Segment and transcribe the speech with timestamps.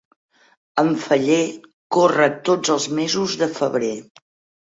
[0.83, 1.43] En Feller
[1.97, 3.93] corre tots els mesos de febrer.